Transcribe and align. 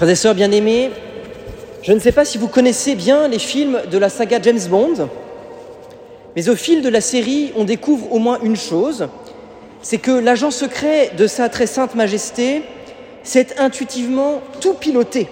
Frères 0.00 0.08
et 0.08 0.14
sœurs 0.14 0.34
bien-aimés, 0.34 0.92
je 1.82 1.92
ne 1.92 1.98
sais 1.98 2.10
pas 2.10 2.24
si 2.24 2.38
vous 2.38 2.48
connaissez 2.48 2.94
bien 2.94 3.28
les 3.28 3.38
films 3.38 3.82
de 3.90 3.98
la 3.98 4.08
saga 4.08 4.38
James 4.40 4.66
Bond, 4.70 5.10
mais 6.34 6.48
au 6.48 6.56
fil 6.56 6.80
de 6.80 6.88
la 6.88 7.02
série, 7.02 7.52
on 7.54 7.64
découvre 7.64 8.10
au 8.10 8.18
moins 8.18 8.38
une 8.42 8.56
chose, 8.56 9.08
c'est 9.82 9.98
que 9.98 10.10
l'agent 10.10 10.50
secret 10.50 11.10
de 11.18 11.26
sa 11.26 11.50
très 11.50 11.66
sainte 11.66 11.94
majesté 11.96 12.62
sait 13.24 13.48
intuitivement 13.58 14.40
tout 14.62 14.72
piloter. 14.72 15.28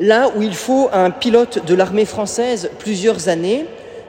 Là 0.00 0.32
où 0.34 0.42
il 0.42 0.56
faut 0.56 0.88
à 0.92 0.98
un 0.98 1.12
pilote 1.12 1.64
de 1.64 1.76
l'armée 1.76 2.04
française 2.04 2.68
plusieurs 2.80 3.28
années 3.28 3.66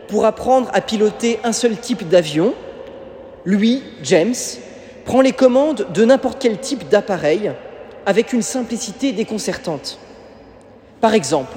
pour 0.08 0.26
apprendre 0.26 0.72
à 0.74 0.82
piloter 0.82 1.38
un 1.44 1.54
seul 1.54 1.78
type 1.78 2.10
d'avion, 2.10 2.56
lui, 3.46 3.84
James, 4.02 4.34
prend 5.06 5.22
les 5.22 5.32
commandes 5.32 5.86
de 5.94 6.06
n'importe 6.06 6.42
quel 6.42 6.58
type 6.58 6.90
d'appareil 6.90 7.52
avec 8.06 8.34
une 8.34 8.42
simplicité 8.42 9.12
déconcertante. 9.12 9.98
Par 11.02 11.14
exemple, 11.14 11.56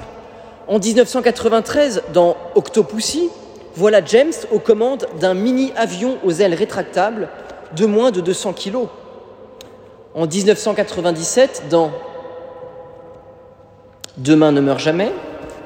en 0.67 0.79
1993, 0.79 2.03
dans 2.13 2.35
Octopussy, 2.55 3.29
voilà 3.75 4.03
James 4.03 4.33
aux 4.51 4.59
commandes 4.59 5.07
d'un 5.19 5.33
mini-avion 5.33 6.17
aux 6.23 6.31
ailes 6.31 6.55
rétractables 6.55 7.29
de 7.75 7.85
moins 7.85 8.11
de 8.11 8.21
200 8.21 8.53
kg. 8.53 8.87
En 10.15 10.25
1997, 10.25 11.63
dans 11.69 11.91
Demain 14.17 14.51
ne 14.51 14.61
meurt 14.61 14.79
jamais, 14.79 15.11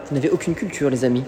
vous 0.09 0.15
n'avez 0.15 0.29
aucune 0.29 0.55
culture, 0.55 0.89
les 0.89 1.05
amis. 1.05 1.23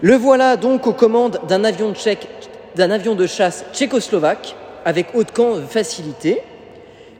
Le 0.00 0.16
voilà 0.16 0.56
donc 0.56 0.86
aux 0.86 0.94
commandes 0.94 1.38
d'un 1.46 1.62
avion, 1.62 1.92
de 1.92 2.82
avion 2.90 3.14
de 3.14 3.26
chasse 3.26 3.66
tchécoslovaque 3.74 4.56
avec 4.86 5.08
haut 5.14 5.24
de 5.24 5.30
camp 5.30 5.56
facilité, 5.68 6.42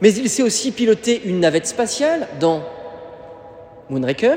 mais 0.02 0.12
il 0.14 0.28
sait 0.28 0.42
aussi 0.42 0.72
piloter 0.72 1.22
une 1.24 1.38
navette 1.38 1.68
spatiale 1.68 2.26
dans 2.40 2.60
Moonraker, 3.88 4.34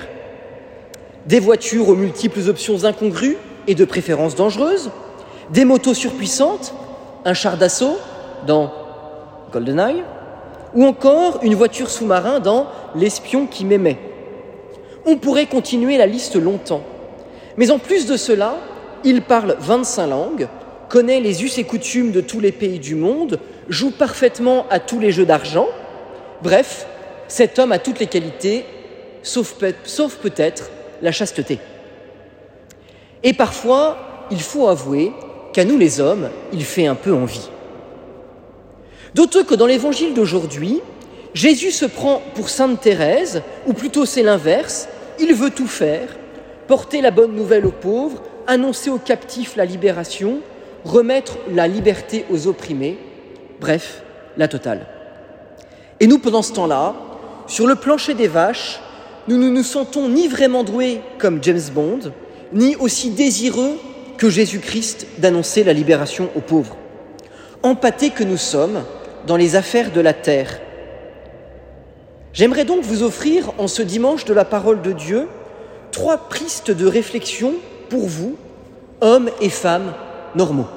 des 1.26 1.40
voitures 1.40 1.90
aux 1.90 1.96
multiples 1.96 2.48
options 2.48 2.86
incongrues 2.86 3.38
et 3.66 3.74
de 3.74 3.84
préférence 3.84 4.36
dangereuses, 4.36 4.92
des 5.50 5.66
motos 5.66 5.96
surpuissantes, 5.96 6.76
un 7.26 7.34
char 7.34 7.58
d'assaut 7.58 7.98
dans 8.46 8.72
GoldenEye, 9.52 10.04
ou 10.76 10.86
encore 10.86 11.40
une 11.42 11.56
voiture 11.56 11.90
sous-marin 11.90 12.40
dans 12.40 12.68
L'espion 12.96 13.48
qui 13.48 13.66
m'aimait. 13.66 13.98
On 15.08 15.18
pourrait 15.18 15.48
continuer 15.48 15.98
la 15.98 16.06
liste 16.06 16.36
longtemps. 16.36 16.84
Mais 17.58 17.72
en 17.72 17.80
plus 17.80 18.06
de 18.06 18.18
cela, 18.18 18.56
il 19.04 19.24
parle 19.24 19.58
25 19.60 20.08
langues, 20.08 20.48
connaît 20.96 21.20
les 21.20 21.44
us 21.44 21.58
et 21.58 21.66
coutumes 21.66 22.14
de 22.14 22.22
tous 22.22 22.40
les 22.40 22.54
pays 22.54 22.80
du 22.80 22.96
monde, 22.96 23.38
joue 23.68 23.92
parfaitement 23.92 24.66
à 24.70 24.80
tous 24.80 24.98
les 24.98 25.12
jeux 25.12 25.26
d'argent. 25.26 25.68
Bref, 26.42 26.88
cet 27.28 27.60
homme 27.60 27.74
a 27.74 27.80
toutes 27.80 28.00
les 28.00 28.08
qualités, 28.08 28.64
sauf, 29.22 29.56
peut-être 29.56 30.70
la 31.02 31.12
chasteté. 31.12 31.60
Et 33.24 33.34
parfois, 33.34 34.28
il 34.32 34.40
faut 34.40 34.70
avouer 34.70 35.12
qu'à 35.52 35.66
nous 35.66 35.78
les 35.78 36.00
hommes, 36.00 36.30
il 36.54 36.64
fait 36.64 36.88
un 36.88 36.96
peu 36.96 37.14
envie. 37.14 37.50
D'autant 39.14 39.44
que 39.44 39.56
dans 39.56 39.68
l'évangile 39.68 40.14
d'aujourd'hui, 40.14 40.80
Jésus 41.34 41.72
se 41.72 41.84
prend 41.84 42.22
pour 42.36 42.48
Sainte 42.48 42.80
Thérèse, 42.80 43.42
ou 43.68 43.74
plutôt 43.74 44.06
c'est 44.06 44.24
l'inverse, 44.24 44.88
il 45.20 45.34
veut 45.34 45.52
tout 45.52 45.68
faire, 45.68 46.08
porter 46.70 47.02
la 47.02 47.12
bonne 47.12 47.36
nouvelle 47.36 47.66
aux 47.66 47.72
pauvres, 47.72 48.24
annoncer 48.48 48.90
aux 48.90 48.98
captifs 48.98 49.58
la 49.58 49.66
libération, 49.66 50.40
remettre 50.86 51.38
la 51.52 51.68
liberté 51.68 52.26
aux 52.30 52.48
opprimés, 52.48 52.98
bref, 53.60 54.04
la 54.38 54.48
totale. 54.48 54.86
Et 56.00 56.08
nous, 56.08 56.20
pendant 56.20 56.42
ce 56.42 56.54
temps-là, 56.54 56.96
sur 57.48 57.68
le 57.68 57.76
plancher 57.76 58.14
des 58.14 58.28
vaches, 58.28 58.80
nous 59.28 59.38
ne 59.38 59.50
nous 59.50 59.64
sentons 59.64 60.08
ni 60.08 60.28
vraiment 60.28 60.64
doués 60.64 61.02
comme 61.18 61.44
James 61.44 61.62
Bond, 61.74 62.12
ni 62.54 62.76
aussi 62.76 63.10
désireux 63.10 63.78
que 64.18 64.30
Jésus-Christ 64.30 65.08
d'annoncer 65.18 65.64
la 65.64 65.74
libération 65.74 66.30
aux 66.36 66.42
pauvres. 66.42 66.78
Empâtés 67.64 68.12
que 68.12 68.24
nous 68.24 68.38
sommes 68.38 68.84
dans 69.26 69.38
les 69.38 69.56
affaires 69.56 69.92
de 69.92 70.02
la 70.02 70.14
terre. 70.14 70.60
J'aimerais 72.34 72.66
donc 72.66 72.84
vous 72.84 73.02
offrir 73.02 73.52
en 73.58 73.68
ce 73.68 73.82
dimanche 73.82 74.26
de 74.26 74.34
la 74.34 74.46
parole 74.46 74.82
de 74.82 74.92
Dieu 74.92 75.28
trois 75.92 76.30
pistes 76.30 76.72
de 76.72 76.86
réflexion 76.86 77.54
pour 77.90 78.08
vous, 78.08 78.36
hommes 79.02 79.30
et 79.42 79.50
femmes 79.50 79.94
normaux. 80.36 80.68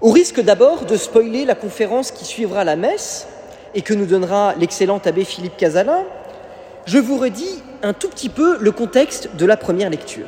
Au 0.00 0.10
risque 0.10 0.40
d'abord 0.40 0.84
de 0.84 0.96
spoiler 0.96 1.44
la 1.44 1.54
conférence 1.54 2.10
qui 2.10 2.24
suivra 2.24 2.64
la 2.64 2.76
messe 2.76 3.26
et 3.74 3.82
que 3.82 3.94
nous 3.94 4.06
donnera 4.06 4.54
l'excellent 4.54 5.00
abbé 5.04 5.24
Philippe 5.24 5.56
Casalin, 5.56 6.04
je 6.84 6.98
vous 6.98 7.18
redis 7.18 7.62
un 7.82 7.92
tout 7.92 8.08
petit 8.08 8.28
peu 8.28 8.58
le 8.60 8.72
contexte 8.72 9.30
de 9.36 9.46
la 9.46 9.56
première 9.56 9.90
lecture. 9.90 10.26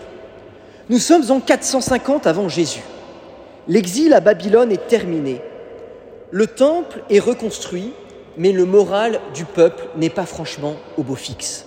Nous 0.89 0.99
sommes 0.99 1.31
en 1.31 1.41
450 1.41 2.27
avant 2.27 2.49
Jésus. 2.49 2.83
L'exil 3.69 4.15
à 4.15 4.21
Babylone 4.21 4.73
est 4.73 4.89
terminé. 4.89 5.43
Le 6.31 6.47
temple 6.47 7.03
est 7.11 7.19
reconstruit, 7.19 7.93
mais 8.39 8.53
le 8.53 8.65
moral 8.65 9.21
du 9.35 9.45
peuple 9.45 9.89
n'est 9.97 10.11
pas 10.11 10.27
franchement 10.27 10.77
au 10.97 11.03
beau 11.03 11.15
fixe. 11.15 11.67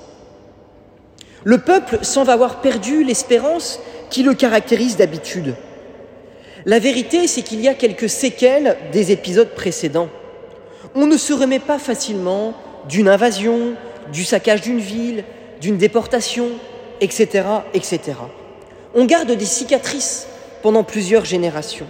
Le 1.44 1.60
peuple 1.60 2.00
semble 2.04 2.30
avoir 2.30 2.62
perdu 2.62 3.04
l'espérance 3.04 3.80
qui 4.12 4.22
le 4.22 4.36
caractérise 4.36 4.98
d'habitude. 4.98 5.56
La 6.66 6.78
vérité, 6.78 7.28
c'est 7.28 7.42
qu'il 7.42 7.62
y 7.62 7.68
a 7.68 7.74
quelques 7.74 8.10
séquelles 8.10 8.78
des 8.92 9.12
épisodes 9.12 9.56
précédents. 9.56 10.10
On 10.94 11.08
ne 11.08 11.18
se 11.18 11.34
remet 11.34 11.60
pas 11.60 11.80
facilement 11.80 12.54
d'une 12.88 13.08
invasion, 13.08 13.74
du 14.14 14.24
saccage 14.24 14.62
d'une 14.62 14.80
ville, 14.80 15.24
d'une 15.60 15.78
déportation, 15.78 16.50
etc., 17.00 17.46
etc. 17.74 18.00
On 18.94 19.06
garde 19.06 19.32
des 19.32 19.46
cicatrices 19.46 20.28
pendant 20.62 20.84
plusieurs 20.84 21.26
générations. 21.26 21.88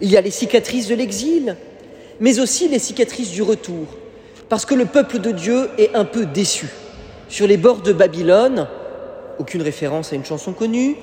Il 0.00 0.10
y 0.10 0.16
a 0.16 0.20
les 0.20 0.30
cicatrices 0.30 0.88
de 0.88 0.94
l'exil, 0.94 1.56
mais 2.20 2.40
aussi 2.40 2.68
les 2.68 2.78
cicatrices 2.78 3.30
du 3.30 3.42
retour, 3.42 3.86
parce 4.48 4.66
que 4.66 4.74
le 4.74 4.84
peuple 4.84 5.20
de 5.20 5.30
Dieu 5.30 5.70
est 5.78 5.94
un 5.94 6.04
peu 6.04 6.26
déçu. 6.26 6.68
Sur 7.28 7.46
les 7.46 7.56
bords 7.56 7.82
de 7.82 7.92
Babylone, 7.92 8.68
aucune 9.38 9.62
référence 9.62 10.12
à 10.12 10.16
une 10.16 10.24
chanson 10.24 10.52
connue, 10.52 10.96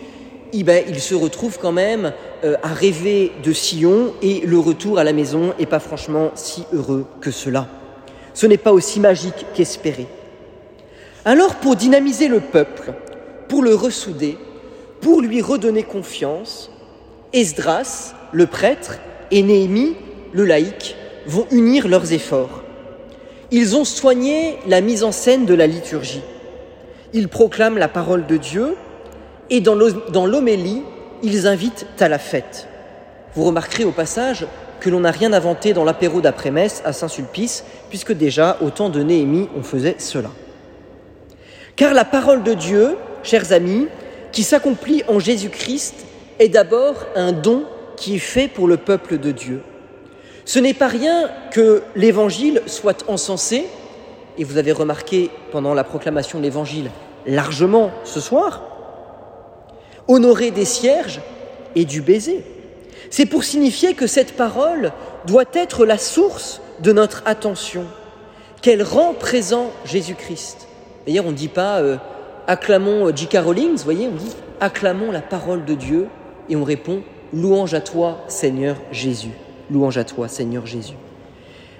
eh 0.53 0.63
ben, 0.63 0.83
il 0.87 0.99
se 0.99 1.15
retrouve 1.15 1.57
quand 1.59 1.71
même 1.71 2.13
euh, 2.43 2.55
à 2.61 2.73
rêver 2.73 3.31
de 3.43 3.51
Sion 3.53 4.13
et 4.21 4.41
le 4.41 4.59
retour 4.59 4.99
à 4.99 5.03
la 5.03 5.13
maison 5.13 5.53
n'est 5.57 5.65
pas 5.65 5.79
franchement 5.79 6.31
si 6.35 6.63
heureux 6.73 7.05
que 7.21 7.31
cela. 7.31 7.67
Ce 8.35 8.45
n'est 8.45 8.57
pas 8.57 8.71
aussi 8.71 8.99
magique 8.99 9.45
qu'espéré. 9.55 10.07
Alors 11.25 11.55
pour 11.55 11.75
dynamiser 11.75 12.27
le 12.27 12.39
peuple, 12.39 12.93
pour 13.47 13.63
le 13.63 13.73
ressouder, 13.73 14.37
pour 15.01 15.21
lui 15.21 15.41
redonner 15.41 15.83
confiance, 15.83 16.71
Esdras, 17.33 18.13
le 18.31 18.45
prêtre, 18.45 18.99
et 19.31 19.41
Néhémie, 19.41 19.95
le 20.33 20.45
laïc, 20.45 20.95
vont 21.25 21.47
unir 21.51 21.87
leurs 21.87 22.13
efforts. 22.13 22.61
Ils 23.49 23.75
ont 23.75 23.85
soigné 23.85 24.57
la 24.67 24.81
mise 24.81 25.03
en 25.03 25.11
scène 25.11 25.45
de 25.45 25.53
la 25.53 25.65
liturgie. 25.65 26.21
Ils 27.13 27.27
proclament 27.27 27.77
la 27.77 27.87
parole 27.87 28.25
de 28.25 28.37
Dieu 28.37 28.75
et 29.49 29.61
dans 29.61 30.25
l'homélie, 30.25 30.81
ils 31.21 31.47
invitent 31.47 31.85
à 31.99 32.09
la 32.09 32.19
fête. 32.19 32.67
Vous 33.35 33.43
remarquerez 33.43 33.85
au 33.85 33.91
passage 33.91 34.45
que 34.79 34.89
l'on 34.89 35.01
n'a 35.01 35.11
rien 35.11 35.31
inventé 35.31 35.73
dans 35.73 35.85
l'apéro 35.85 36.21
d'après-messe 36.21 36.81
à 36.85 36.91
Saint-Sulpice, 36.91 37.63
puisque 37.89 38.13
déjà, 38.13 38.57
au 38.61 38.69
temps 38.69 38.89
de 38.89 39.01
Néhémie, 39.01 39.47
on 39.57 39.63
faisait 39.63 39.95
cela. 39.99 40.31
Car 41.75 41.93
la 41.93 42.03
parole 42.03 42.43
de 42.43 42.53
Dieu, 42.53 42.97
chers 43.23 43.53
amis, 43.53 43.87
qui 44.31 44.43
s'accomplit 44.43 45.03
en 45.07 45.19
Jésus-Christ, 45.19 46.05
est 46.39 46.49
d'abord 46.49 47.05
un 47.15 47.31
don 47.31 47.63
qui 47.95 48.15
est 48.15 48.19
fait 48.19 48.47
pour 48.47 48.67
le 48.67 48.77
peuple 48.77 49.17
de 49.19 49.31
Dieu. 49.31 49.61
Ce 50.45 50.59
n'est 50.59 50.73
pas 50.73 50.87
rien 50.87 51.29
que 51.51 51.83
l'Évangile 51.95 52.61
soit 52.65 53.05
encensé, 53.07 53.65
et 54.37 54.43
vous 54.43 54.57
avez 54.57 54.71
remarqué 54.71 55.29
pendant 55.51 55.73
la 55.73 55.83
proclamation 55.83 56.39
de 56.39 56.43
l'Évangile 56.43 56.89
largement 57.25 57.91
ce 58.03 58.19
soir, 58.19 58.63
honoré 60.07 60.51
des 60.51 60.65
cierges 60.65 61.21
et 61.75 61.85
du 61.85 62.01
baiser. 62.01 62.43
C'est 63.09 63.25
pour 63.25 63.43
signifier 63.43 63.93
que 63.93 64.07
cette 64.07 64.35
parole 64.35 64.91
doit 65.25 65.45
être 65.53 65.85
la 65.85 65.97
source 65.97 66.61
de 66.81 66.91
notre 66.91 67.21
attention, 67.25 67.85
qu'elle 68.61 68.83
rend 68.83 69.13
présent 69.13 69.71
Jésus-Christ. 69.85 70.67
D'ailleurs, 71.05 71.25
on 71.25 71.31
ne 71.31 71.35
dit 71.35 71.47
pas 71.47 71.79
euh, 71.79 71.97
acclamons 72.47 73.15
J.K. 73.15 73.37
Rowling, 73.43 73.71
vous 73.75 73.83
voyez, 73.83 74.07
on 74.07 74.15
dit 74.15 74.35
acclamons 74.59 75.11
la 75.11 75.21
parole 75.21 75.65
de 75.65 75.73
Dieu 75.73 76.07
et 76.49 76.55
on 76.55 76.63
répond 76.63 77.03
louange 77.33 77.73
à 77.73 77.81
toi, 77.81 78.19
Seigneur 78.27 78.77
Jésus. 78.91 79.31
Louange 79.69 79.97
à 79.97 80.03
toi, 80.03 80.27
Seigneur 80.27 80.65
Jésus. 80.65 80.95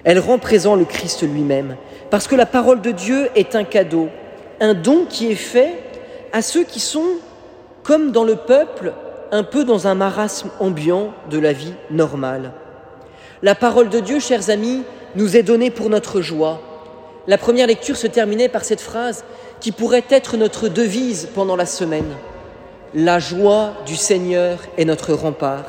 Elle 0.04 0.18
rend 0.18 0.38
présent 0.38 0.76
le 0.76 0.84
Christ 0.84 1.22
lui-même, 1.22 1.76
parce 2.10 2.28
que 2.28 2.36
la 2.36 2.46
parole 2.46 2.80
de 2.80 2.90
Dieu 2.90 3.28
est 3.34 3.56
un 3.56 3.64
cadeau, 3.64 4.08
un 4.60 4.74
don 4.74 5.06
qui 5.08 5.30
est 5.30 5.34
fait 5.34 5.74
à 6.32 6.42
ceux 6.42 6.64
qui 6.64 6.80
sont, 6.80 7.06
comme 7.82 8.12
dans 8.12 8.24
le 8.24 8.36
peuple, 8.36 8.92
un 9.32 9.42
peu 9.42 9.64
dans 9.64 9.86
un 9.86 9.94
marasme 9.94 10.50
ambiant 10.60 11.12
de 11.30 11.38
la 11.38 11.52
vie 11.52 11.74
normale. 11.90 12.52
La 13.42 13.54
parole 13.54 13.88
de 13.88 14.00
Dieu, 14.00 14.20
chers 14.20 14.50
amis, 14.50 14.82
nous 15.16 15.36
est 15.36 15.42
donnée 15.42 15.70
pour 15.70 15.90
notre 15.90 16.20
joie, 16.20 16.60
La 17.26 17.38
première 17.38 17.66
lecture 17.66 17.96
se 17.96 18.06
terminait 18.06 18.50
par 18.50 18.64
cette 18.64 18.82
phrase 18.82 19.24
qui 19.60 19.72
pourrait 19.72 20.04
être 20.10 20.36
notre 20.36 20.68
devise 20.68 21.28
pendant 21.34 21.56
la 21.56 21.64
semaine. 21.64 22.16
La 22.92 23.18
joie 23.18 23.72
du 23.86 23.96
Seigneur 23.96 24.58
est 24.76 24.84
notre 24.84 25.14
rempart. 25.14 25.64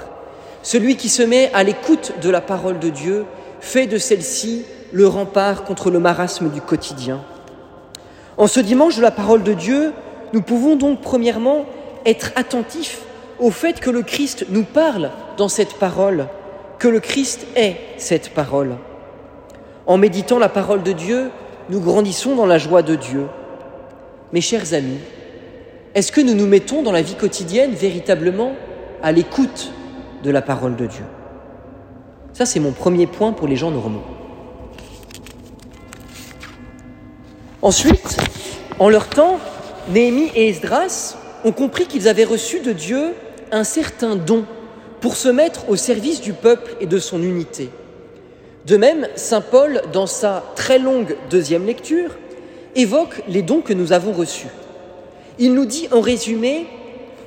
Celui 0.64 0.98
qui 0.98 1.08
se 1.08 1.24
met 1.24 1.50
à 1.54 1.64
l'écoute 1.64 2.12
de 2.22 2.30
la 2.30 2.42
parole 2.42 2.80
de 2.80 2.90
Dieu 2.90 3.26
fait 3.66 3.88
de 3.88 3.98
celle-ci 3.98 4.64
le 4.94 5.08
rempart 5.08 5.64
contre 5.64 5.90
le 5.90 6.00
marasme 6.00 6.50
du 6.50 6.62
quotidien. 6.62 7.22
En 8.38 8.46
ce 8.46 8.60
dimanche 8.60 8.96
de 8.96 9.02
la 9.02 9.10
parole 9.10 9.42
de 9.42 9.54
Dieu, 9.54 9.92
nous 10.34 10.44
pouvons 10.44 10.76
donc 10.76 11.02
premièrement 11.02 11.66
être 12.06 12.32
attentifs 12.36 13.02
au 13.40 13.50
fait 13.50 13.80
que 13.80 13.90
le 13.90 14.04
Christ 14.04 14.46
nous 14.50 14.64
parle 14.64 15.10
dans 15.38 15.50
cette 15.50 15.74
parole, 15.74 16.28
que 16.78 16.88
le 16.88 17.00
Christ 17.00 17.48
est 17.56 17.78
cette 17.98 18.30
parole. 18.30 18.76
En 19.88 19.98
méditant 19.98 20.38
la 20.38 20.50
parole 20.50 20.84
de 20.84 20.92
Dieu, 20.92 21.32
nous 21.70 21.82
grandissons 21.82 22.36
dans 22.36 22.46
la 22.46 22.60
joie 22.60 22.84
de 22.84 22.96
Dieu. 22.96 23.26
Mes 24.32 24.42
chers 24.42 24.74
amis, 24.74 25.00
est-ce 25.96 26.12
que 26.12 26.22
nous 26.22 26.36
nous 26.36 26.48
mettons 26.48 26.84
dans 26.84 26.92
la 26.92 27.02
vie 27.02 27.16
quotidienne 27.16 27.72
véritablement 27.72 28.54
à 29.02 29.12
l'écoute 29.12 29.72
de 30.24 30.30
la 30.30 30.44
parole 30.44 30.76
de 30.76 30.86
Dieu? 30.86 31.06
Ça, 32.36 32.46
c'est 32.46 32.60
mon 32.60 32.74
premier 32.74 33.08
point 33.08 33.32
pour 33.32 33.48
les 33.48 33.56
gens 33.56 33.72
normaux. 33.72 34.04
Ensuite, 37.62 38.18
en 38.78 38.90
leur 38.90 39.08
temps, 39.08 39.40
Néhémie 39.90 40.32
et 40.36 40.50
Esdras 40.50 41.16
ont 41.46 41.54
compris 41.54 41.86
qu'ils 41.86 42.10
avaient 42.10 42.26
reçu 42.26 42.60
de 42.60 42.74
Dieu 42.74 43.14
un 43.54 43.64
certain 43.64 44.18
don 44.18 44.44
pour 45.00 45.16
se 45.16 45.30
mettre 45.30 45.70
au 45.70 45.78
service 45.78 46.20
du 46.20 46.34
peuple 46.34 46.76
et 46.82 46.88
de 46.88 47.00
son 47.00 47.24
unité. 47.24 47.70
De 48.66 48.76
même, 48.76 49.08
Saint 49.16 49.40
Paul, 49.40 49.82
dans 49.94 50.06
sa 50.06 50.44
très 50.58 50.78
longue 50.78 51.16
deuxième 51.30 51.66
lecture, 51.66 52.18
évoque 52.76 53.24
les 53.30 53.44
dons 53.44 53.62
que 53.62 53.72
nous 53.72 53.94
avons 53.94 54.12
reçus. 54.12 54.50
Il 55.40 55.54
nous 55.54 55.66
dit 55.66 55.88
en 55.94 56.02
résumé, 56.02 56.68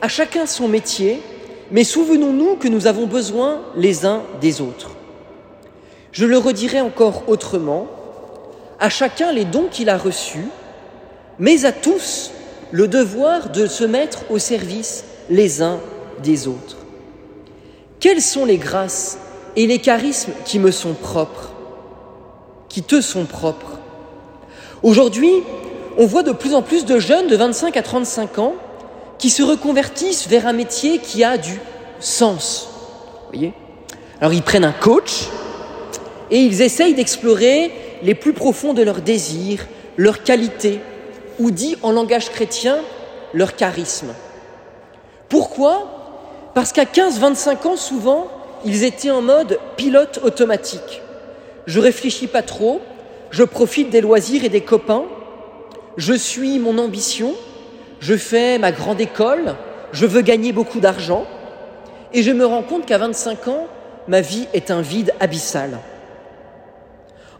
à 0.02 0.08
chacun 0.08 0.44
son 0.44 0.68
métier, 0.68 1.22
mais 1.70 1.84
souvenons-nous 1.84 2.56
que 2.56 2.68
nous 2.68 2.86
avons 2.86 3.06
besoin 3.06 3.62
les 3.74 4.04
uns 4.04 4.20
des 4.42 4.60
autres. 4.60 4.97
Je 6.18 6.26
le 6.26 6.36
redirai 6.36 6.80
encore 6.80 7.28
autrement, 7.28 7.86
à 8.80 8.88
chacun 8.88 9.30
les 9.30 9.44
dons 9.44 9.68
qu'il 9.70 9.88
a 9.88 9.96
reçus, 9.96 10.48
mais 11.38 11.64
à 11.64 11.70
tous 11.70 12.32
le 12.72 12.88
devoir 12.88 13.50
de 13.50 13.68
se 13.68 13.84
mettre 13.84 14.28
au 14.28 14.40
service 14.40 15.04
les 15.30 15.62
uns 15.62 15.78
des 16.24 16.48
autres. 16.48 16.78
Quelles 18.00 18.20
sont 18.20 18.44
les 18.44 18.56
grâces 18.56 19.18
et 19.54 19.68
les 19.68 19.78
charismes 19.78 20.32
qui 20.44 20.58
me 20.58 20.72
sont 20.72 20.94
propres, 20.94 21.52
qui 22.68 22.82
te 22.82 23.00
sont 23.00 23.24
propres? 23.24 23.78
Aujourd'hui, 24.82 25.30
on 25.98 26.06
voit 26.06 26.24
de 26.24 26.32
plus 26.32 26.52
en 26.52 26.62
plus 26.62 26.84
de 26.84 26.98
jeunes 26.98 27.28
de 27.28 27.36
25 27.36 27.76
à 27.76 27.82
35 27.82 28.40
ans 28.40 28.54
qui 29.18 29.30
se 29.30 29.44
reconvertissent 29.44 30.26
vers 30.26 30.48
un 30.48 30.52
métier 30.52 30.98
qui 30.98 31.22
a 31.22 31.38
du 31.38 31.60
sens. 32.00 32.70
voyez? 33.28 33.52
Alors 34.20 34.32
ils 34.32 34.42
prennent 34.42 34.64
un 34.64 34.72
coach 34.72 35.28
et 36.30 36.38
ils 36.38 36.62
essayent 36.62 36.94
d'explorer 36.94 37.72
les 38.02 38.14
plus 38.14 38.32
profonds 38.32 38.74
de 38.74 38.82
leurs 38.82 39.00
désirs, 39.00 39.66
leurs 39.96 40.22
qualités, 40.22 40.80
ou 41.38 41.50
dit 41.50 41.76
en 41.82 41.92
langage 41.92 42.30
chrétien, 42.30 42.78
leur 43.34 43.56
charisme. 43.56 44.14
Pourquoi? 45.28 46.50
Parce 46.54 46.72
qu'à 46.72 46.84
15-25 46.84 47.68
ans, 47.68 47.76
souvent, 47.76 48.28
ils 48.64 48.84
étaient 48.84 49.10
en 49.10 49.22
mode 49.22 49.58
pilote 49.76 50.20
automatique. 50.22 51.02
Je 51.66 51.80
réfléchis 51.80 52.26
pas 52.26 52.42
trop, 52.42 52.80
je 53.30 53.44
profite 53.44 53.90
des 53.90 54.00
loisirs 54.00 54.44
et 54.44 54.48
des 54.48 54.62
copains, 54.62 55.04
je 55.96 56.14
suis 56.14 56.58
mon 56.58 56.78
ambition, 56.78 57.34
je 58.00 58.16
fais 58.16 58.58
ma 58.58 58.72
grande 58.72 59.00
école, 59.00 59.54
je 59.92 60.06
veux 60.06 60.22
gagner 60.22 60.52
beaucoup 60.52 60.80
d'argent, 60.80 61.26
et 62.12 62.22
je 62.22 62.30
me 62.30 62.46
rends 62.46 62.62
compte 62.62 62.86
qu'à 62.86 62.98
25 62.98 63.48
ans, 63.48 63.66
ma 64.06 64.20
vie 64.20 64.46
est 64.54 64.70
un 64.70 64.80
vide 64.80 65.12
abyssal. 65.20 65.78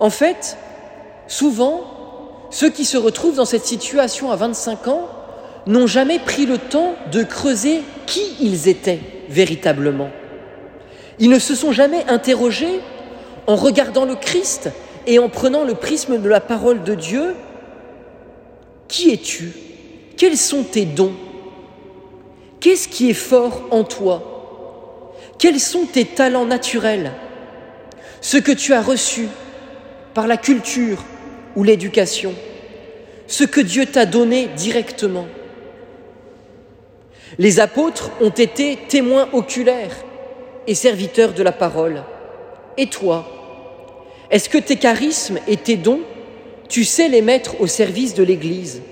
En 0.00 0.10
fait, 0.10 0.56
souvent, 1.26 1.80
ceux 2.50 2.70
qui 2.70 2.84
se 2.84 2.96
retrouvent 2.96 3.36
dans 3.36 3.44
cette 3.44 3.66
situation 3.66 4.30
à 4.30 4.36
25 4.36 4.88
ans 4.88 5.08
n'ont 5.66 5.86
jamais 5.86 6.18
pris 6.18 6.46
le 6.46 6.58
temps 6.58 6.94
de 7.12 7.22
creuser 7.22 7.82
qui 8.06 8.22
ils 8.40 8.68
étaient 8.68 9.00
véritablement. 9.28 10.10
Ils 11.18 11.30
ne 11.30 11.38
se 11.38 11.54
sont 11.54 11.72
jamais 11.72 12.04
interrogés 12.08 12.80
en 13.46 13.56
regardant 13.56 14.04
le 14.04 14.14
Christ 14.14 14.70
et 15.06 15.18
en 15.18 15.28
prenant 15.28 15.64
le 15.64 15.74
prisme 15.74 16.18
de 16.18 16.28
la 16.28 16.40
parole 16.40 16.84
de 16.84 16.94
Dieu. 16.94 17.34
Qui 18.86 19.12
es-tu? 19.12 19.52
Quels 20.16 20.36
sont 20.36 20.62
tes 20.62 20.84
dons? 20.84 21.14
Qu'est-ce 22.60 22.88
qui 22.88 23.10
est 23.10 23.14
fort 23.14 23.62
en 23.70 23.84
toi? 23.84 25.14
Quels 25.38 25.60
sont 25.60 25.86
tes 25.86 26.04
talents 26.04 26.46
naturels? 26.46 27.12
Ce 28.20 28.36
que 28.36 28.52
tu 28.52 28.72
as 28.72 28.82
reçu? 28.82 29.28
Par 30.18 30.26
la 30.26 30.36
culture 30.36 31.04
ou 31.54 31.62
l'éducation. 31.62 32.34
Ce 33.28 33.44
que 33.44 33.60
Dieu 33.60 33.86
t'a 33.86 34.04
donné 34.04 34.48
directement. 34.56 35.26
Les 37.38 37.60
apôtres 37.60 38.10
ont 38.20 38.30
été 38.30 38.76
témoins 38.88 39.28
oculaires 39.32 39.94
et 40.66 40.74
serviteurs 40.74 41.34
de 41.34 41.44
la 41.44 41.52
parole. 41.52 42.02
Et 42.76 42.88
toi, 42.88 43.28
est-ce 44.28 44.48
que 44.48 44.58
tes 44.58 44.74
charismes 44.74 45.38
et 45.46 45.56
tes 45.56 45.76
dons, 45.76 46.00
tu 46.68 46.82
sais 46.82 47.08
les 47.08 47.22
mettre 47.22 47.60
au 47.60 47.68
service 47.68 48.14
de 48.14 48.24
l'Église? 48.24 48.82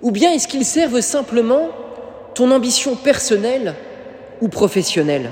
Ou 0.00 0.12
bien 0.12 0.32
est-ce 0.32 0.48
qu'ils 0.48 0.64
servent 0.64 1.02
simplement 1.02 1.68
ton 2.34 2.52
ambition 2.52 2.96
personnelle 2.96 3.74
ou 4.40 4.48
professionnelle? 4.48 5.28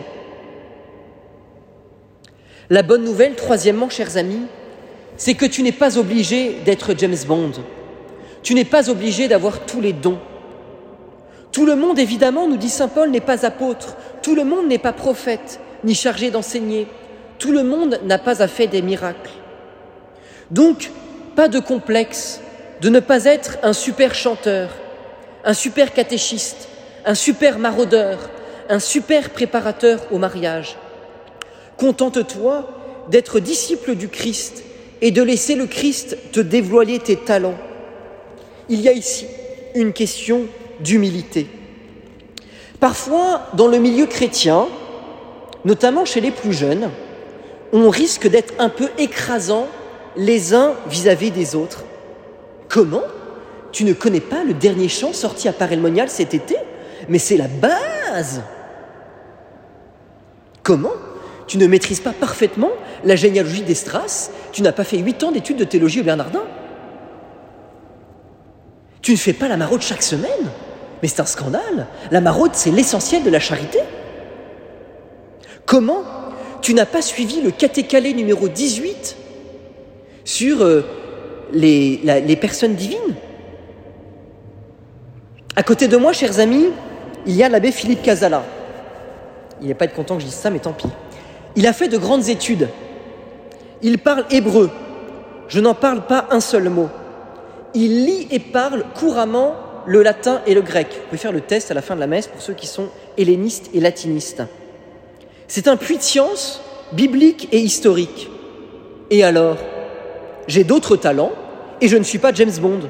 La 2.69 2.82
bonne 2.82 3.04
nouvelle, 3.04 3.34
troisièmement, 3.34 3.88
chers 3.88 4.19
amis, 4.19 4.42
c'est 5.16 5.34
que 5.34 5.46
tu 5.46 5.62
n'es 5.62 5.72
pas 5.72 5.98
obligé 5.98 6.58
d'être 6.64 6.94
James 6.96 7.16
Bond. 7.26 7.52
Tu 8.42 8.54
n'es 8.54 8.64
pas 8.64 8.90
obligé 8.90 9.28
d'avoir 9.28 9.60
tous 9.60 9.80
les 9.80 9.92
dons. 9.92 10.18
Tout 11.52 11.66
le 11.66 11.74
monde, 11.74 11.98
évidemment, 11.98 12.46
nous 12.46 12.56
dit 12.56 12.68
Saint 12.68 12.88
Paul, 12.88 13.10
n'est 13.10 13.20
pas 13.20 13.46
apôtre. 13.46 13.96
Tout 14.22 14.34
le 14.34 14.44
monde 14.44 14.68
n'est 14.68 14.78
pas 14.78 14.92
prophète, 14.92 15.58
ni 15.84 15.94
chargé 15.94 16.30
d'enseigner. 16.30 16.86
Tout 17.38 17.52
le 17.52 17.62
monde 17.62 18.00
n'a 18.04 18.18
pas 18.18 18.42
à 18.42 18.48
faire 18.48 18.68
des 18.68 18.82
miracles. 18.82 19.30
Donc, 20.50 20.90
pas 21.34 21.48
de 21.48 21.58
complexe 21.58 22.41
de 22.81 22.88
ne 22.88 23.00
pas 23.00 23.24
être 23.24 23.58
un 23.62 23.72
super 23.72 24.14
chanteur, 24.14 24.70
un 25.44 25.55
super 25.55 25.93
catéchiste, 25.93 26.69
un 27.05 27.14
super 27.14 27.58
maraudeur, 27.58 28.31
un 28.69 28.79
super 28.79 29.31
préparateur 29.31 30.00
au 30.10 30.19
mariage. 30.19 30.76
Contente-toi 31.79 32.69
d'être 33.10 33.41
disciple 33.41 33.94
du 33.94 34.08
Christ 34.08 34.62
et 35.03 35.10
de 35.10 35.22
laisser 35.22 35.55
le 35.55 35.67
Christ 35.67 36.17
te 36.32 36.41
dévoiler 36.41 36.98
tes 36.98 37.17
talents. 37.17 37.58
Il 38.69 38.81
y 38.81 38.88
a 38.88 38.93
ici 38.93 39.26
une 39.74 39.93
question 39.93 40.43
d'humilité. 40.81 41.46
Parfois, 42.81 43.43
dans 43.55 43.69
le 43.69 43.79
milieu 43.79 44.06
chrétien, 44.06 44.67
notamment 45.65 46.05
chez 46.05 46.20
les 46.20 46.31
plus 46.31 46.53
jeunes, 46.53 46.91
on 47.72 47.91
risque 47.91 48.29
d'être 48.29 48.55
un 48.58 48.69
peu 48.69 48.88
écrasant 48.98 49.67
les 50.17 50.55
uns 50.55 50.74
vis-à-vis 50.88 51.31
des 51.31 51.55
autres. 51.55 51.84
Comment? 52.69 53.03
Tu 53.72 53.84
ne 53.84 53.93
connais 53.93 54.20
pas 54.20 54.44
le 54.44 54.55
dernier 54.55 54.88
chant 54.88 55.12
sorti 55.12 55.48
à 55.48 55.53
Paray-le-Monial 55.53 56.08
cet 56.08 56.32
été? 56.34 56.56
Mais 57.08 57.19
c'est 57.19 57.36
la 57.36 57.48
base 57.48 58.43
Comment? 60.67 60.94
Tu 61.46 61.58
ne 61.58 61.67
maîtrises 61.67 62.00
pas 62.00 62.12
parfaitement 62.12 62.70
la 63.05 63.17
généalogie 63.17 63.62
d'Estras 63.62 64.31
Tu 64.53 64.62
n'as 64.62 64.72
pas 64.72 64.84
fait 64.84 64.98
huit 64.98 65.22
ans 65.22 65.32
d'études 65.32 65.56
de 65.56 65.65
théologie 65.65 66.00
au 66.00 66.05
Bernardin. 66.05 66.43
Tu 69.03 69.12
ne 69.12 69.17
fais 69.17 69.32
pas 69.32 69.48
la 69.48 69.56
maraude 69.56 69.82
chaque 69.82 70.03
semaine. 70.03 70.31
Mais 71.03 71.08
c'est 71.08 71.20
un 71.20 71.26
scandale. 71.26 71.86
La 72.10 72.20
maraude, 72.20 72.53
c'est 72.55 72.70
l'essentiel 72.70 73.22
de 73.22 73.31
la 73.31 73.38
charité. 73.38 73.79
Comment 75.67 76.03
tu 76.62 76.74
n'as 76.74 76.86
pas 76.86 77.03
suivi 77.03 77.41
le 77.43 77.50
catéchalé 77.50 78.15
numéro 78.15 78.48
18 78.48 79.17
sur 80.24 80.62
euh, 80.62 80.82
les, 81.53 82.00
les 82.26 82.36
personnes 82.36 82.74
divines? 82.74 83.15
À 85.55 85.62
côté 85.62 85.86
de 85.88 85.96
moi, 85.96 86.12
chers 86.12 86.41
amis, 86.41 86.67
il 87.26 87.34
y 87.34 87.43
a 87.43 87.48
l'abbé 87.48 87.72
Philippe 87.72 88.03
Casala. 88.03 88.44
Il 89.60 89.69
n'est 89.69 89.74
pas 89.74 89.86
être 89.86 89.94
content 89.94 90.17
que 90.17 90.20
je 90.20 90.26
dise 90.26 90.34
ça, 90.34 90.50
mais 90.50 90.58
tant 90.58 90.72
pis. 90.72 90.88
Il 91.56 91.67
a 91.67 91.72
fait 91.72 91.89
de 91.89 91.96
grandes 91.96 92.29
études. 92.29 92.69
Il 93.82 93.98
parle 93.98 94.27
hébreu. 94.31 94.70
Je 95.48 95.60
n'en 95.60 95.75
parle 95.75 96.06
pas 96.06 96.27
un 96.31 96.41
seul 96.41 96.69
mot. 96.69 96.89
Il 97.75 98.05
lit 98.05 98.29
et 98.31 98.39
parle 98.39 98.84
couramment 98.94 99.55
le 99.86 100.03
latin 100.03 100.43
et 100.46 100.55
le 100.55 100.60
grec. 100.60 100.89
Vous 100.91 101.05
pouvez 101.06 101.19
faire 101.19 101.32
le 101.32 101.41
test 101.41 101.70
à 101.70 101.75
la 101.75 101.82
fin 101.82 101.94
de 101.94 102.01
la 102.01 102.06
messe 102.06 102.27
pour 102.27 102.43
ceux 102.43 102.53
qui 102.53 102.67
sont 102.67 102.89
hellénistes 103.17 103.70
et 103.72 103.81
latinistes. 103.81 104.43
C'est 105.48 105.69
un 105.69 105.77
puits 105.77 105.96
de 105.96 106.03
science 106.03 106.60
biblique 106.93 107.48
et 107.53 107.58
historique. 107.58 108.29
Et 109.10 109.25
alors 109.25 109.56
J'ai 110.48 110.65
d'autres 110.65 110.96
talents 110.96 111.32
et 111.81 111.89
je 111.89 111.96
ne 111.96 112.03
suis 112.03 112.19
pas 112.19 112.32
James 112.34 112.53
Bond. 112.60 112.81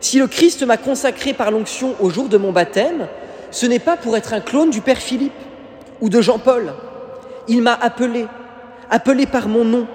Si 0.00 0.18
le 0.18 0.28
Christ 0.28 0.62
m'a 0.64 0.76
consacré 0.76 1.32
par 1.32 1.50
l'onction 1.50 1.94
au 2.00 2.08
jour 2.08 2.28
de 2.28 2.38
mon 2.38 2.52
baptême, 2.52 3.08
ce 3.50 3.66
n'est 3.66 3.78
pas 3.78 3.96
pour 3.96 4.16
être 4.16 4.32
un 4.32 4.40
clone 4.40 4.70
du 4.70 4.80
Père 4.80 4.98
Philippe 4.98 5.32
ou 6.00 6.08
de 6.08 6.20
Jean-Paul. 6.20 6.72
Il 7.48 7.62
m'a 7.62 7.74
appelé, 7.74 8.26
appelé 8.90 9.26
par 9.26 9.48
mon 9.48 9.64
nom, 9.64 9.86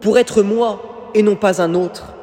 pour 0.00 0.18
être 0.18 0.42
moi 0.42 1.10
et 1.14 1.22
non 1.22 1.34
pas 1.34 1.62
un 1.62 1.74
autre. 1.74 2.14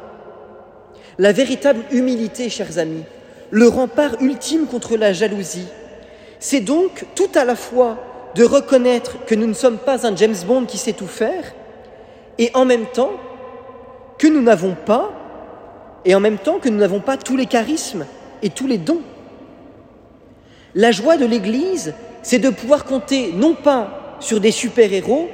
La 1.18 1.32
véritable 1.32 1.82
humilité, 1.92 2.50
chers 2.50 2.78
amis, 2.78 3.04
le 3.52 3.68
rempart 3.68 4.22
ultime 4.22 4.66
contre 4.68 4.98
la 4.98 5.14
jalousie, 5.14 5.68
c'est 6.40 6.60
donc 6.60 7.06
tout 7.16 7.30
à 7.36 7.46
la 7.46 7.56
fois 7.56 7.98
de 8.36 8.44
reconnaître 8.44 9.24
que 9.26 9.36
nous 9.36 9.48
ne 9.48 9.54
sommes 9.54 9.78
pas 9.78 10.08
un 10.08 10.16
James 10.16 10.36
Bond 10.48 10.66
qui 10.66 10.78
sait 10.78 10.94
tout 10.94 11.08
faire, 11.08 11.54
et 12.38 12.52
en 12.54 12.66
même 12.66 12.86
temps 12.86 13.12
que 14.18 14.28
nous 14.28 14.42
n'avons 14.42 14.76
pas, 14.76 15.12
et 16.06 16.16
en 16.16 16.20
même 16.20 16.38
temps 16.38 16.60
que 16.60 16.70
nous 16.70 16.78
n'avons 16.78 17.00
pas 17.00 17.18
tous 17.18 17.38
les 17.38 17.46
charismes 17.46 18.06
et 18.42 18.50
tous 18.50 18.68
les 18.68 18.78
dons. 18.78 19.02
La 20.76 20.92
joie 20.92 21.18
de 21.18 21.26
l'Église, 21.26 21.94
c'est 22.24 22.40
de 22.40 22.50
pouvoir 22.50 22.86
compter 22.86 23.32
non 23.34 23.54
pas 23.54 24.03
sur 24.24 24.40
des 24.40 24.52
super-héros, 24.52 25.30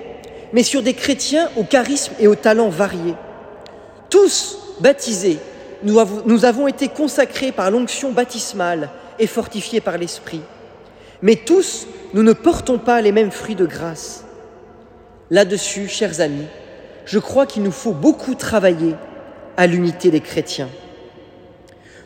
mais 0.51 0.63
sur 0.63 0.81
des 0.81 0.93
chrétiens 0.93 1.49
au 1.55 1.63
charisme 1.63 2.13
et 2.19 2.27
aux 2.27 2.35
talents 2.35 2.69
variés. 2.69 3.15
Tous 4.09 4.57
baptisés, 4.79 5.37
nous 5.83 6.45
avons 6.45 6.67
été 6.67 6.87
consacrés 6.87 7.51
par 7.51 7.71
l'onction 7.71 8.11
baptismale 8.11 8.89
et 9.19 9.27
fortifiés 9.27 9.81
par 9.81 9.97
l'Esprit. 9.97 10.41
Mais 11.21 11.35
tous, 11.35 11.87
nous 12.13 12.23
ne 12.23 12.33
portons 12.33 12.79
pas 12.79 13.01
les 13.01 13.11
mêmes 13.11 13.31
fruits 13.31 13.55
de 13.55 13.65
grâce. 13.65 14.25
Là-dessus, 15.29 15.87
chers 15.87 16.21
amis, 16.21 16.47
je 17.05 17.19
crois 17.19 17.45
qu'il 17.45 17.63
nous 17.63 17.71
faut 17.71 17.93
beaucoup 17.93 18.35
travailler 18.35 18.95
à 19.57 19.67
l'unité 19.67 20.09
des 20.09 20.21
chrétiens. 20.21 20.69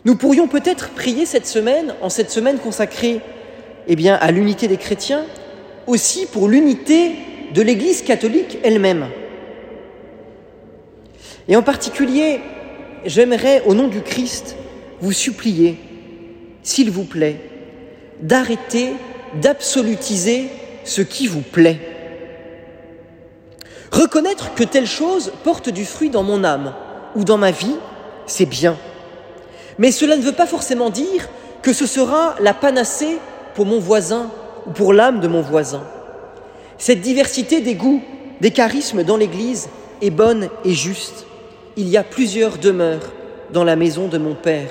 Nous 0.06 0.16
pourrions 0.16 0.48
peut-être 0.48 0.90
prier 0.90 1.26
cette 1.26 1.48
semaine, 1.48 1.96
en 2.02 2.10
cette 2.10 2.30
semaine 2.30 2.58
consacrée 2.58 3.22
eh 3.88 4.10
à 4.10 4.32
l'unité 4.32 4.68
des 4.68 4.78
chrétiens, 4.78 5.24
aussi 5.88 6.26
pour 6.26 6.48
l'unité 6.48 7.16
de 7.54 7.62
l'Église 7.62 8.02
catholique 8.02 8.58
elle-même. 8.64 9.08
Et 11.48 11.56
en 11.56 11.62
particulier, 11.62 12.40
j'aimerais, 13.06 13.64
au 13.66 13.74
nom 13.74 13.88
du 13.88 14.02
Christ, 14.02 14.56
vous 15.02 15.12
supplier, 15.12 15.78
s'il 16.64 16.90
vous 16.90 17.04
plaît, 17.04 17.38
d'arrêter 18.22 18.94
d'absolutiser 19.42 20.50
ce 20.84 21.02
qui 21.02 21.28
vous 21.28 21.42
plaît. 21.42 21.80
Reconnaître 23.92 24.54
que 24.54 24.64
telle 24.64 24.88
chose 24.88 25.32
porte 25.44 25.70
du 25.70 25.86
fruit 25.86 26.10
dans 26.10 26.24
mon 26.24 26.44
âme 26.44 26.74
ou 27.16 27.24
dans 27.24 27.38
ma 27.38 27.52
vie, 27.52 27.76
c'est 28.26 28.46
bien. 28.46 28.78
Mais 29.78 29.92
cela 29.92 30.18
ne 30.18 30.22
veut 30.22 30.34
pas 30.34 30.48
forcément 30.48 30.90
dire 30.90 31.30
que 31.62 31.74
ce 31.74 31.86
sera 31.86 32.36
la 32.40 32.54
panacée 32.54 33.18
pour 33.56 33.66
mon 33.66 33.80
voisin 33.80 34.30
ou 34.68 34.72
pour 34.72 34.94
l'âme 34.94 35.20
de 35.20 35.28
mon 35.28 35.42
voisin. 35.42 35.84
Cette 36.78 37.02
diversité 37.02 37.62
des 37.62 37.76
goûts, 37.76 38.02
des 38.42 38.52
charismes 38.52 39.04
dans 39.04 39.18
l'Église 39.18 39.70
est 40.02 40.10
bonne 40.10 40.50
et 40.66 40.74
juste. 40.74 41.26
Il 41.78 41.88
y 41.88 41.98
a 41.98 42.04
plusieurs 42.04 42.58
demeures 42.58 43.12
dans 43.52 43.64
la 43.64 43.76
maison 43.76 44.08
de 44.08 44.18
mon 44.18 44.36
Père, 44.36 44.70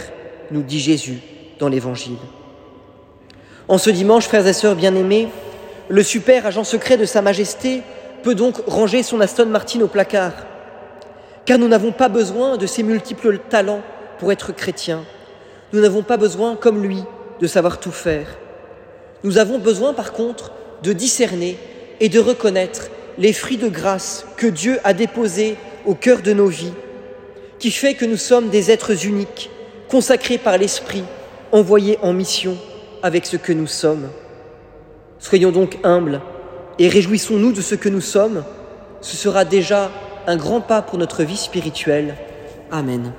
nous 0.50 0.62
dit 0.62 0.80
Jésus 0.80 1.20
dans 1.58 1.68
l'Évangile. 1.68 2.18
En 3.68 3.78
ce 3.78 3.90
dimanche, 3.90 4.26
frères 4.26 4.46
et 4.46 4.52
sœurs 4.52 4.75
bien-aimés, 4.75 5.28
le 5.88 6.02
super 6.02 6.46
agent 6.46 6.64
secret 6.64 6.96
de 6.96 7.04
Sa 7.04 7.22
Majesté 7.22 7.82
peut 8.22 8.34
donc 8.34 8.56
ranger 8.66 9.02
son 9.02 9.20
Aston 9.20 9.46
Martin 9.46 9.80
au 9.80 9.88
placard, 9.88 10.32
car 11.44 11.58
nous 11.58 11.68
n'avons 11.68 11.92
pas 11.92 12.08
besoin 12.08 12.56
de 12.56 12.66
ses 12.66 12.82
multiples 12.82 13.38
talents 13.38 13.82
pour 14.18 14.32
être 14.32 14.52
chrétiens. 14.52 15.04
Nous 15.72 15.80
n'avons 15.80 16.02
pas 16.02 16.16
besoin, 16.16 16.56
comme 16.56 16.82
lui, 16.82 17.02
de 17.40 17.46
savoir 17.46 17.80
tout 17.80 17.90
faire. 17.90 18.26
Nous 19.25 19.38
avons 19.38 19.59
besoin, 19.59 19.95
par 19.95 20.12
contre, 20.12 20.52
de 20.83 20.93
discerner 20.93 21.57
et 22.00 22.09
de 22.09 22.19
reconnaître 22.19 22.88
les 23.19 23.33
fruits 23.33 23.57
de 23.57 23.69
grâce 23.69 24.26
que 24.37 24.47
Dieu 24.47 24.79
a 24.85 24.95
déposés 24.95 25.57
au 25.87 25.95
cœur 25.95 26.23
de 26.23 26.33
nos 26.33 26.47
vies, 26.47 26.73
qui 27.59 27.71
fait 27.71 27.95
que 27.95 28.05
nous 28.05 28.17
sommes 28.17 28.49
des 28.49 28.71
êtres 28.71 29.07
uniques, 29.07 29.50
consacrés 29.88 30.38
par 30.38 30.59
l'Esprit, 30.59 31.05
envoyés 31.52 31.99
en 32.02 32.12
mission 32.12 32.57
avec 33.02 33.26
ce 33.26 33.37
que 33.37 33.52
nous 33.52 33.67
sommes. 33.67 34.09
Soyons 35.19 35.52
donc 35.52 35.79
humbles 35.85 36.21
et 36.79 36.88
réjouissons-nous 36.88 37.52
de 37.52 37.61
ce 37.61 37.75
que 37.75 37.88
nous 37.88 38.00
sommes. 38.00 38.45
Ce 39.00 39.17
sera 39.17 39.45
déjà 39.45 39.91
un 40.26 40.37
grand 40.37 40.61
pas 40.61 40.83
pour 40.83 40.99
notre 40.99 41.23
vie 41.23 41.37
spirituelle. 41.37 42.17
Amen. 42.71 43.12